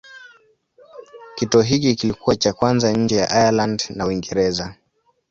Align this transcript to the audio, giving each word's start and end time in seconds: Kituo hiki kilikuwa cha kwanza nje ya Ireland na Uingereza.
Kituo 1.35 1.61
hiki 1.61 1.95
kilikuwa 1.95 2.35
cha 2.35 2.53
kwanza 2.53 2.91
nje 2.91 3.15
ya 3.15 3.29
Ireland 3.47 3.83
na 3.95 4.05
Uingereza. 4.07 4.75